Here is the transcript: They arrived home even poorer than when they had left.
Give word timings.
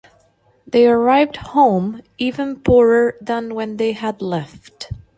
They 0.65 0.87
arrived 0.87 1.35
home 1.37 2.01
even 2.17 2.59
poorer 2.61 3.15
than 3.21 3.53
when 3.53 3.77
they 3.77 3.91
had 3.91 4.19
left. 4.19 4.89